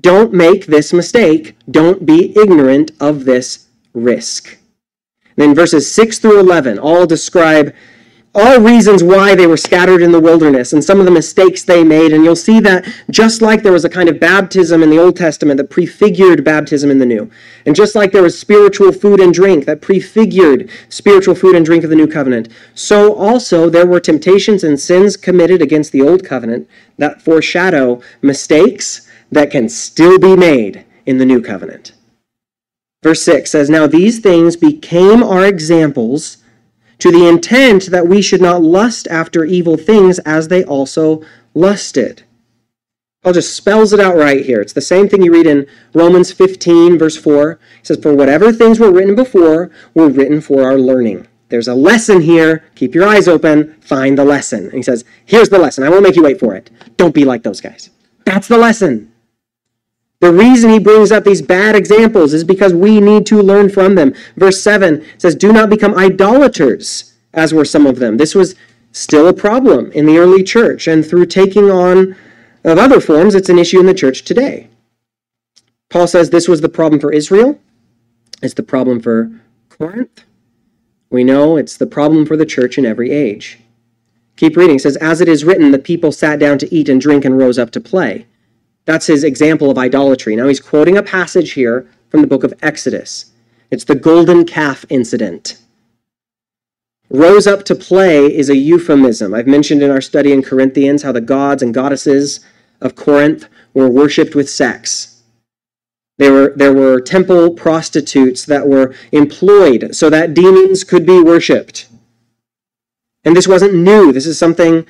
[0.00, 1.56] Don't make this mistake.
[1.70, 4.58] Don't be ignorant of this risk.
[5.36, 7.72] then verses 6 through 11 all describe
[8.34, 11.84] all reasons why they were scattered in the wilderness and some of the mistakes they
[11.84, 12.12] made.
[12.12, 15.16] And you'll see that just like there was a kind of baptism in the Old
[15.16, 17.30] Testament that prefigured baptism in the New,
[17.66, 21.84] and just like there was spiritual food and drink that prefigured spiritual food and drink
[21.84, 26.24] of the New Covenant, so also there were temptations and sins committed against the Old
[26.24, 31.92] Covenant that foreshadow mistakes that can still be made in the New Covenant.
[33.02, 36.38] Verse 6 says, Now these things became our examples
[37.02, 41.20] to the intent that we should not lust after evil things as they also
[41.52, 42.22] lusted.
[43.24, 44.60] Paul just spells it out right here.
[44.60, 47.58] It's the same thing you read in Romans 15, verse 4.
[47.80, 51.26] He says, For whatever things were written before were written for our learning.
[51.48, 52.62] There's a lesson here.
[52.76, 53.74] Keep your eyes open.
[53.80, 54.66] Find the lesson.
[54.66, 55.82] And he says, Here's the lesson.
[55.82, 56.70] I won't make you wait for it.
[56.98, 57.90] Don't be like those guys.
[58.24, 59.11] That's the lesson.
[60.22, 63.96] The reason he brings up these bad examples is because we need to learn from
[63.96, 64.14] them.
[64.36, 68.18] Verse 7 says, Do not become idolaters, as were some of them.
[68.18, 68.54] This was
[68.92, 72.14] still a problem in the early church, and through taking on
[72.62, 74.68] of other forms, it's an issue in the church today.
[75.90, 77.58] Paul says this was the problem for Israel,
[78.40, 79.28] it's the problem for
[79.70, 80.22] Corinth.
[81.10, 83.58] We know it's the problem for the church in every age.
[84.36, 84.76] Keep reading.
[84.76, 87.36] It says, As it is written, the people sat down to eat and drink and
[87.36, 88.26] rose up to play.
[88.84, 90.36] That's his example of idolatry.
[90.36, 93.32] Now he's quoting a passage here from the book of Exodus.
[93.70, 95.58] It's the golden calf incident.
[97.08, 99.34] Rose up to play is a euphemism.
[99.34, 102.40] I've mentioned in our study in Corinthians how the gods and goddesses
[102.80, 105.22] of Corinth were worshipped with sex.
[106.18, 111.88] There were, there were temple prostitutes that were employed so that demons could be worshipped.
[113.24, 114.12] And this wasn't new.
[114.12, 114.86] This is something,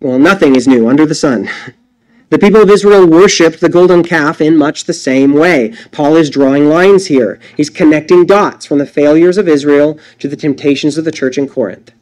[0.00, 1.48] well, nothing is new under the sun.
[2.28, 5.74] The people of Israel worshiped the golden calf in much the same way.
[5.92, 7.38] Paul is drawing lines here.
[7.56, 11.48] He's connecting dots from the failures of Israel to the temptations of the church in
[11.48, 11.92] Corinth.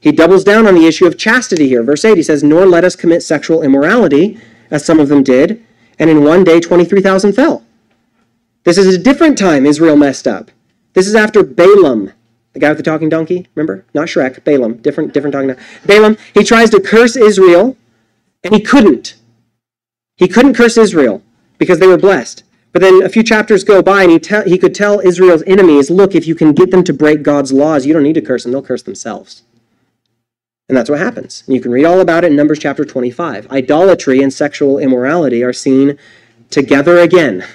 [0.00, 1.82] He doubles down on the issue of chastity here.
[1.82, 4.40] Verse 8, he says, Nor let us commit sexual immorality,
[4.70, 5.64] as some of them did,
[5.98, 7.64] and in one day 23,000 fell.
[8.62, 10.52] This is a different time Israel messed up.
[10.92, 12.12] This is after Balaam
[12.58, 13.84] the guy with the talking donkey, remember?
[13.94, 15.62] Not Shrek, Balaam, different, different talking donkey.
[15.86, 17.76] Balaam, he tries to curse Israel,
[18.42, 19.14] and he couldn't.
[20.18, 21.22] He couldn't curse Israel
[21.56, 22.42] because they were blessed.
[22.72, 25.90] But then a few chapters go by, and he, te- he could tell Israel's enemies,
[25.90, 28.42] look, if you can get them to break God's laws, you don't need to curse
[28.42, 29.42] them, they'll curse themselves.
[30.68, 31.44] And that's what happens.
[31.46, 33.50] And you can read all about it in Numbers chapter 25.
[33.50, 35.96] Idolatry and sexual immorality are seen
[36.50, 37.46] together again.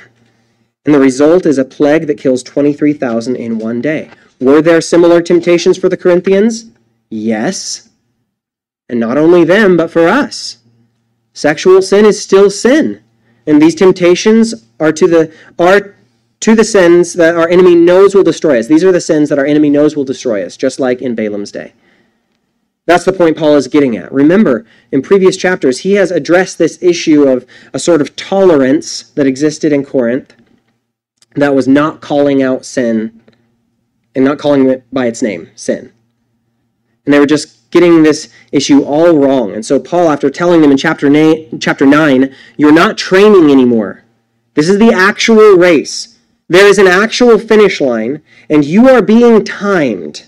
[0.85, 4.09] And the result is a plague that kills 23,000 in one day.
[4.39, 6.71] Were there similar temptations for the Corinthians?
[7.09, 7.89] Yes.
[8.89, 10.57] And not only them, but for us.
[11.33, 13.03] Sexual sin is still sin.
[13.45, 15.95] And these temptations are to the are
[16.39, 18.67] to the sins that our enemy knows will destroy us.
[18.67, 21.51] These are the sins that our enemy knows will destroy us, just like in Balaam's
[21.51, 21.73] day.
[22.85, 24.11] That's the point Paul is getting at.
[24.11, 29.25] Remember, in previous chapters, he has addressed this issue of a sort of tolerance that
[29.25, 30.35] existed in Corinth
[31.35, 33.21] that was not calling out sin
[34.15, 35.93] and not calling it by its name, sin.
[37.05, 39.51] And they were just getting this issue all wrong.
[39.51, 44.03] And so Paul, after telling them in chapter 9, chapter 9 you're not training anymore.
[44.53, 46.19] This is the actual race.
[46.47, 50.27] There is an actual finish line, and you are being timed.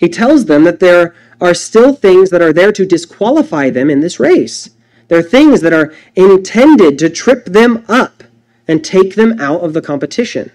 [0.00, 4.00] He tells them that there are still things that are there to disqualify them in
[4.00, 4.70] this race.
[5.06, 8.24] There are things that are intended to trip them up
[8.66, 10.50] and take them out of the competition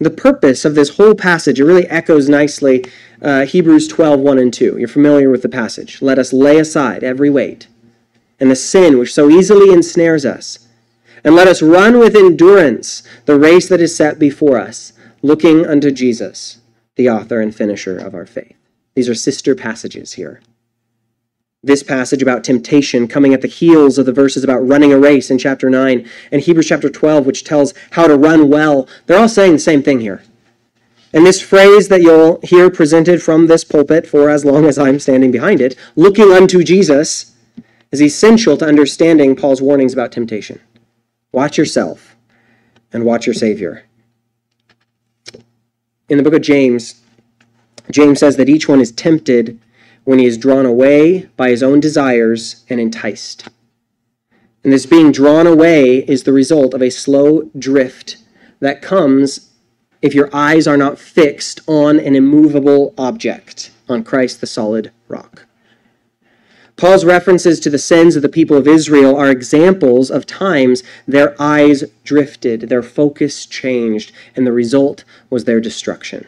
[0.00, 2.84] the purpose of this whole passage, it really echoes nicely
[3.20, 4.78] uh, Hebrews 12, 1 and 2.
[4.78, 6.00] You're familiar with the passage.
[6.00, 7.68] Let us lay aside every weight
[8.40, 10.66] and the sin which so easily ensnares us.
[11.22, 15.90] And let us run with endurance the race that is set before us, looking unto
[15.90, 16.60] Jesus,
[16.96, 18.56] the author and finisher of our faith.
[18.94, 20.40] These are sister passages here
[21.62, 25.30] this passage about temptation coming at the heels of the verses about running a race
[25.30, 28.88] in chapter 9 and Hebrews chapter 12, which tells how to run well.
[29.06, 30.22] They're all saying the same thing here.
[31.12, 34.98] And this phrase that you'll hear presented from this pulpit for as long as I'm
[35.00, 37.34] standing behind it, looking unto Jesus,
[37.90, 40.60] is essential to understanding Paul's warnings about temptation.
[41.32, 42.16] Watch yourself
[42.92, 43.84] and watch your Savior.
[46.08, 47.02] In the book of James,
[47.90, 49.58] James says that each one is tempted
[50.04, 53.48] when he is drawn away by his own desires and enticed.
[54.62, 58.18] And this being drawn away is the result of a slow drift
[58.60, 59.50] that comes
[60.02, 65.46] if your eyes are not fixed on an immovable object, on Christ the solid rock.
[66.76, 71.36] Paul's references to the sins of the people of Israel are examples of times their
[71.40, 76.26] eyes drifted, their focus changed, and the result was their destruction.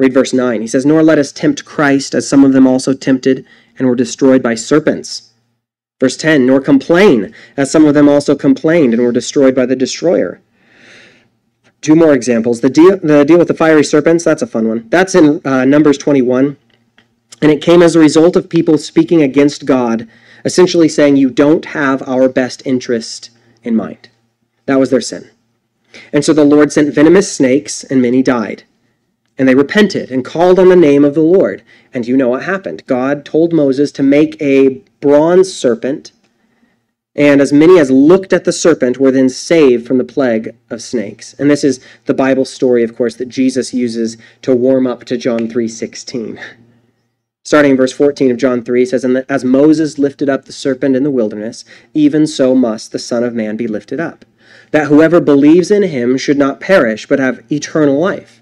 [0.00, 0.62] Read verse 9.
[0.62, 3.44] He says, Nor let us tempt Christ, as some of them also tempted
[3.78, 5.32] and were destroyed by serpents.
[6.00, 9.76] Verse 10 Nor complain, as some of them also complained and were destroyed by the
[9.76, 10.40] destroyer.
[11.82, 12.62] Two more examples.
[12.62, 14.88] The deal, the deal with the fiery serpents, that's a fun one.
[14.88, 16.56] That's in uh, Numbers 21.
[17.42, 20.08] And it came as a result of people speaking against God,
[20.46, 23.28] essentially saying, You don't have our best interest
[23.62, 24.08] in mind.
[24.64, 25.30] That was their sin.
[26.10, 28.64] And so the Lord sent venomous snakes, and many died.
[29.40, 31.62] And they repented and called on the name of the Lord.
[31.94, 32.84] And you know what happened.
[32.86, 36.12] God told Moses to make a bronze serpent,
[37.16, 40.82] and as many as looked at the serpent were then saved from the plague of
[40.82, 41.32] snakes.
[41.38, 45.16] And this is the Bible story, of course, that Jesus uses to warm up to
[45.16, 46.38] John 3:16.
[47.42, 50.96] Starting in verse 14 of John 3 says, And as Moses lifted up the serpent
[50.96, 51.64] in the wilderness,
[51.94, 54.26] even so must the Son of Man be lifted up,
[54.70, 58.39] that whoever believes in him should not perish, but have eternal life.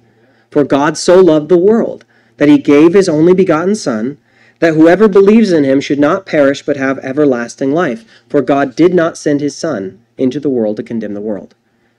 [0.51, 2.05] For God so loved the world
[2.39, 4.19] that he gave his only begotten Son,
[4.61, 8.05] that whoever believes in him should not perish but have everlasting life.
[8.29, 11.55] For God did not send his Son into the world to condemn the world,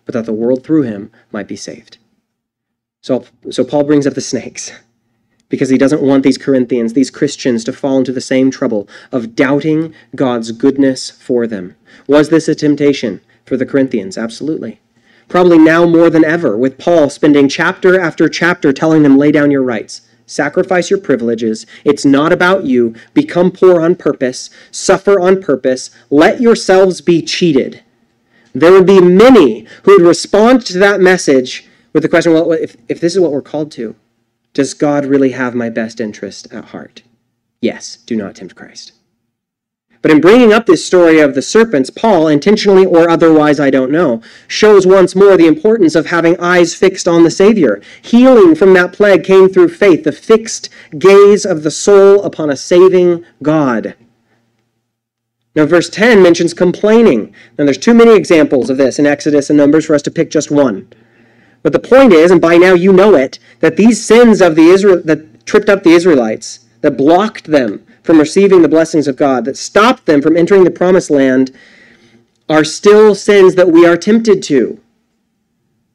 [0.05, 1.97] but that the world through him might be saved.
[3.01, 4.71] So, so Paul brings up the snakes
[5.47, 9.35] because he doesn't want these Corinthians, these Christians, to fall into the same trouble of
[9.35, 11.75] doubting God's goodness for them.
[12.07, 14.17] Was this a temptation for the Corinthians?
[14.17, 14.79] Absolutely.
[15.29, 19.51] Probably now more than ever, with Paul spending chapter after chapter telling them, lay down
[19.51, 21.65] your rights Sacrifice your privileges.
[21.83, 22.93] It's not about you.
[23.15, 24.51] Become poor on purpose.
[24.69, 25.89] Suffer on purpose.
[26.11, 27.83] Let yourselves be cheated.
[28.53, 32.77] There would be many who would respond to that message with the question well, if,
[32.87, 33.95] if this is what we're called to,
[34.53, 37.01] does God really have my best interest at heart?
[37.59, 38.91] Yes, do not tempt Christ.
[40.01, 43.91] But in bringing up this story of the serpents, Paul, intentionally or otherwise, I don't
[43.91, 47.81] know, shows once more the importance of having eyes fixed on the Savior.
[48.01, 52.55] Healing from that plague came through faith, the fixed gaze of the soul upon a
[52.55, 53.95] saving God.
[55.53, 57.33] Now, verse 10 mentions complaining.
[57.57, 60.31] Now, there's too many examples of this in Exodus and Numbers for us to pick
[60.31, 60.87] just one.
[61.61, 64.67] But the point is, and by now you know it, that these sins of the
[64.67, 69.45] Israel that tripped up the Israelites, that blocked them from receiving the blessings of God,
[69.45, 71.55] that stopped them from entering the promised land,
[72.49, 74.81] are still sins that we are tempted to.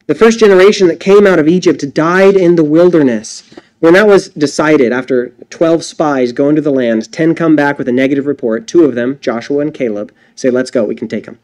[0.07, 3.43] The first generation that came out of Egypt died in the wilderness.
[3.81, 7.89] When that was decided, after 12 spies go into the land, 10 come back with
[7.89, 8.69] a negative report.
[8.69, 11.41] Two of them, Joshua and Caleb, say, Let's go, we can take them.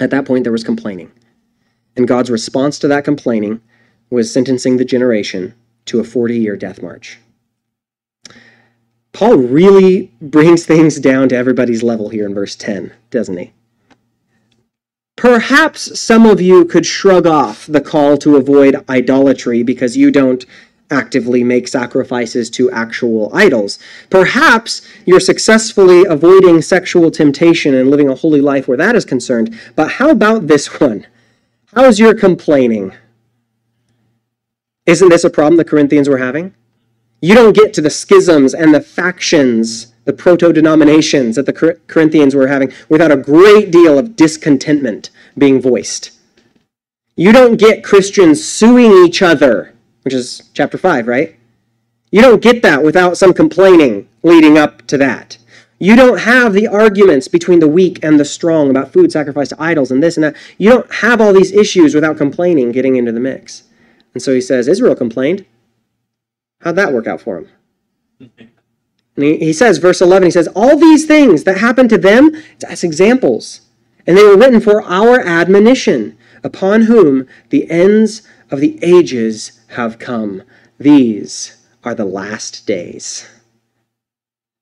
[0.00, 1.12] At that point, there was complaining.
[1.94, 3.60] And God's response to that complaining
[4.10, 7.20] was sentencing the generation to a 40 year death march.
[9.16, 13.50] Paul really brings things down to everybody's level here in verse 10, doesn't he?
[15.16, 20.44] Perhaps some of you could shrug off the call to avoid idolatry because you don't
[20.90, 23.78] actively make sacrifices to actual idols.
[24.10, 29.58] Perhaps you're successfully avoiding sexual temptation and living a holy life where that is concerned.
[29.76, 31.06] But how about this one?
[31.74, 32.92] How's your complaining?
[34.84, 36.54] Isn't this a problem the Corinthians were having?
[37.20, 42.34] You don't get to the schisms and the factions, the proto denominations that the Corinthians
[42.34, 46.10] were having without a great deal of discontentment being voiced.
[47.16, 51.36] You don't get Christians suing each other, which is chapter 5, right?
[52.10, 55.38] You don't get that without some complaining leading up to that.
[55.78, 59.62] You don't have the arguments between the weak and the strong about food sacrificed to
[59.62, 60.36] idols and this and that.
[60.58, 63.64] You don't have all these issues without complaining getting into the mix.
[64.14, 65.44] And so he says, Israel complained.
[66.60, 67.48] How'd that work out for him?
[69.16, 72.30] And he, he says, verse 11, he says, All these things that happened to them,
[72.68, 73.62] as examples,
[74.06, 79.98] and they were written for our admonition, upon whom the ends of the ages have
[79.98, 80.42] come.
[80.78, 83.28] These are the last days.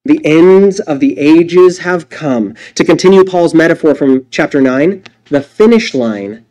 [0.05, 2.55] The ends of the ages have come.
[2.75, 6.45] To continue Paul's metaphor from chapter 9, the finish line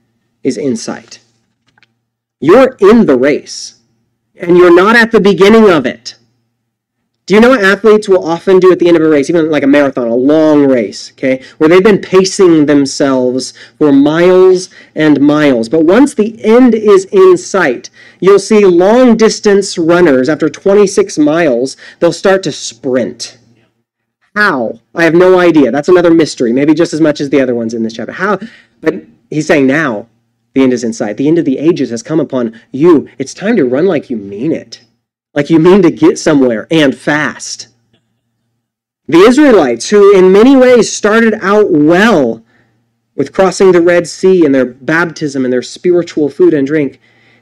[0.44, 1.20] is in sight.
[2.40, 3.80] You're in the race
[4.36, 6.16] and you're not at the beginning of it.
[7.26, 9.50] Do you know what athletes will often do at the end of a race, even
[9.50, 15.22] like a marathon, a long race, okay, where they've been pacing themselves for miles and
[15.22, 15.70] miles.
[15.70, 21.78] But once the end is in sight, you'll see long distance runners after 26 miles,
[22.00, 23.38] they'll start to sprint.
[24.36, 24.82] How?
[24.94, 25.72] I have no idea.
[25.72, 28.12] That's another mystery, maybe just as much as the other ones in this chapter.
[28.12, 28.38] How?
[28.82, 28.96] But
[29.30, 30.10] he's saying now,
[30.54, 31.18] the end is in sight.
[31.18, 33.10] The end of the ages has come upon you.
[33.18, 34.84] It's time to run like you mean it,
[35.34, 37.70] like you mean to get somewhere and fast.
[39.08, 42.44] The Israelites, who in many ways started out well
[43.16, 47.00] with crossing the Red Sea and their baptism and their spiritual food and drink,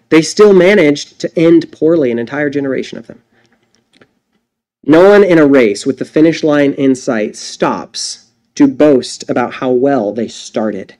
[0.09, 3.22] they still managed to end poorly an entire generation of them.
[4.84, 9.53] No one in a race with the finish line in sight stops to boast about
[9.55, 10.95] how well they started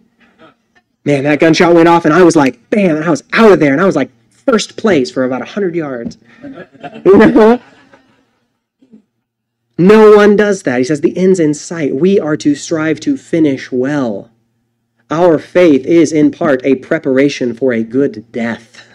[1.05, 3.59] man, that gunshot went off, and I was like, bam, and I was out of
[3.59, 6.17] there, and I was like first place for about 100 yards.
[9.81, 10.77] No one does that.
[10.77, 11.95] He says, the end's in sight.
[11.95, 14.29] We are to strive to finish well.
[15.09, 18.87] Our faith is, in part, a preparation for a good death.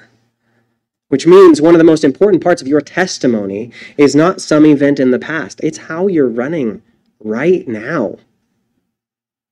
[1.08, 5.00] Which means one of the most important parts of your testimony is not some event
[5.00, 6.82] in the past, it's how you're running
[7.18, 8.18] right now.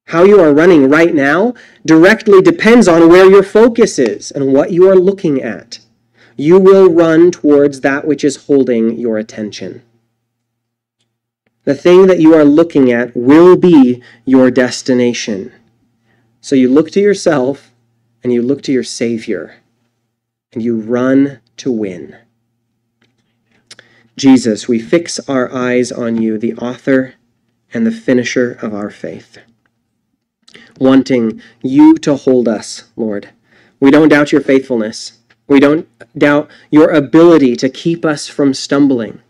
[0.07, 4.71] How you are running right now directly depends on where your focus is and what
[4.71, 5.79] you are looking at.
[6.37, 9.83] You will run towards that which is holding your attention.
[11.65, 15.53] The thing that you are looking at will be your destination.
[16.41, 17.73] So you look to yourself
[18.23, 19.57] and you look to your Savior
[20.53, 22.17] and you run to win.
[24.17, 27.15] Jesus, we fix our eyes on you, the author
[27.73, 29.39] and the finisher of our faith,
[30.79, 33.31] wanting you to hold us, Lord.
[33.81, 35.19] We don't doubt your faithfulness.
[35.47, 39.21] We don't doubt your ability to keep us from stumbling.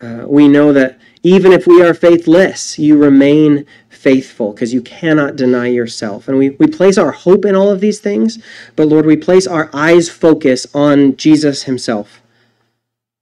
[0.00, 5.36] Uh, we know that even if we are faithless, you remain faithful because you cannot
[5.36, 6.28] deny yourself.
[6.28, 8.38] And we, we place our hope in all of these things,
[8.76, 12.22] but Lord, we place our eyes focus on Jesus himself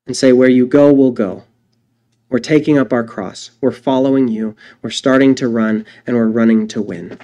[0.06, 1.44] and say, Where you go, we'll go.
[2.28, 3.52] We're taking up our cross.
[3.60, 4.56] We're following you.
[4.82, 7.18] We're starting to run, and we're running to win.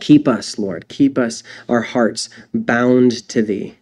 [0.00, 0.88] Keep us, Lord.
[0.88, 3.76] Keep us, our hearts, bound to thee.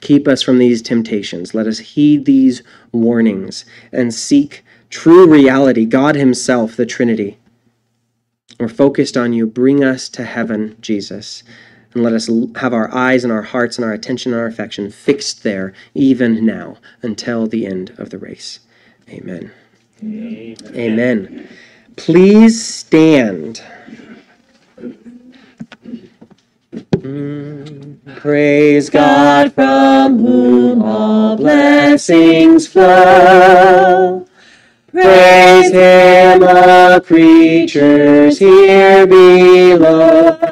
[0.00, 1.54] Keep us from these temptations.
[1.54, 2.62] Let us heed these
[2.92, 7.38] warnings and seek true reality, God Himself, the Trinity.
[8.58, 9.46] We're focused on you.
[9.46, 11.42] Bring us to heaven, Jesus.
[11.94, 14.90] And let us have our eyes and our hearts and our attention and our affection
[14.90, 18.60] fixed there, even now, until the end of the race.
[19.08, 19.50] Amen.
[20.02, 20.56] Amen.
[20.74, 21.48] Amen.
[21.96, 23.62] Please stand.
[28.16, 34.26] Praise God from whom all blessings flow.
[34.92, 40.50] Praise Him, all creatures here below.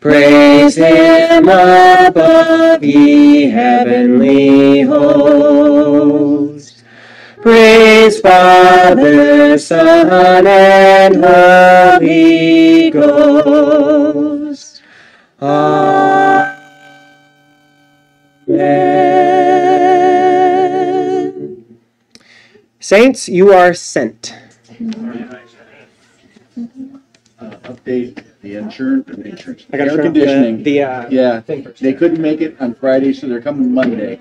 [0.00, 6.35] Praise Him above, ye heavenly hosts.
[7.46, 14.82] Praise Father, Son, and Holy Ghost.
[15.40, 16.56] Amen.
[22.80, 24.32] Saints, you are sent.
[24.32, 24.34] uh,
[27.62, 30.64] update the insurance, the insurance, I got air conditioning.
[30.64, 31.42] The, uh, Yeah,
[31.78, 34.18] they couldn't make it on Friday, so they're coming Monday.